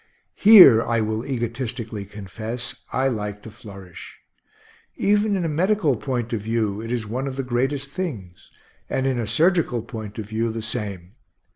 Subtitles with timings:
[0.33, 4.17] Here, I will egotistically confess, I like to flourish.
[4.95, 8.49] Even in a medical point of view it is one of the greatest things;
[8.89, 11.11] and in a surgical point of view, the same.